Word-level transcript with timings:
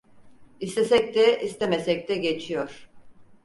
İstesek 0.59 1.15
de, 1.15 1.41
istemesek 1.43 2.09
de 2.09 2.15
geçiyor. 2.15 2.89